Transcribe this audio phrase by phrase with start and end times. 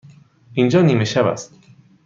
[0.53, 1.53] اینجا نیمه شب است.